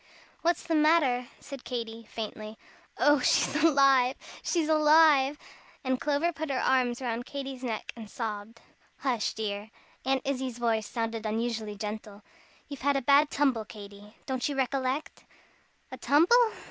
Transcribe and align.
"What's 0.41 0.63
the 0.63 0.73
matter?" 0.73 1.27
said 1.39 1.63
Katy, 1.63 2.05
faintly. 2.09 2.57
"Oh, 2.97 3.19
she's 3.19 3.55
alive 3.63 4.15
she's 4.41 4.67
alive!" 4.67 5.37
and 5.83 6.01
Clover 6.01 6.33
put 6.33 6.49
her 6.49 6.57
arms 6.59 7.03
round 7.03 7.27
Katy's 7.27 7.63
neck 7.63 7.93
and 7.95 8.09
sobbed. 8.09 8.61
"Hush, 8.97 9.35
dear!" 9.35 9.69
Aunt 10.03 10.23
Izzie's 10.25 10.57
voice 10.57 10.87
sounded 10.87 11.27
unusually 11.27 11.75
gentle. 11.75 12.23
"You've 12.67 12.81
had 12.81 12.95
a 12.97 13.01
bad 13.03 13.29
tumble, 13.29 13.63
Katy. 13.63 14.17
Don't 14.25 14.49
you 14.49 14.55
recollect?" 14.55 15.23
"A 15.91 15.97
tumble? 15.97 16.51